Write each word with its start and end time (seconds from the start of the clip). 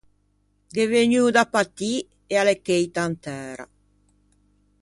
Gh’é 0.73 0.85
vegnuo 0.93 1.35
da 1.37 1.43
patî 1.53 1.93
e 2.31 2.33
a 2.41 2.43
l’é 2.47 2.55
cheita 2.65 3.01
in 3.09 3.13
tæra. 3.23 3.65